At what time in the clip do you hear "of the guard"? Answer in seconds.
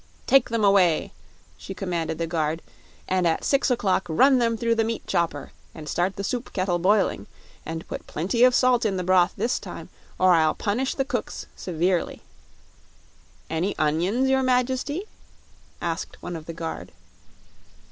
16.35-16.93